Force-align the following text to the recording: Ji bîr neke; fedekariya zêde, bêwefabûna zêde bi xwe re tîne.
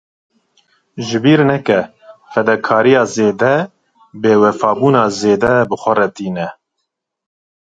Ji 1.05 1.17
bîr 1.23 1.39
neke; 1.49 1.79
fedekariya 2.31 3.03
zêde, 3.13 3.53
bêwefabûna 4.21 5.03
zêde 5.19 5.53
bi 5.69 5.75
xwe 5.81 5.93
re 5.97 6.07
tîne. 6.15 6.47